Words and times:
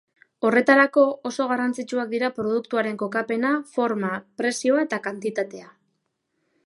Horretarako, 0.47 1.03
oso 1.29 1.45
garrantzitsuak 1.51 2.09
dira 2.13 2.31
produktuaren 2.39 2.97
kokapena, 3.03 3.51
forma, 3.75 4.11
prezioa 4.43 4.83
eta 4.89 5.01
kantitatea. 5.09 5.71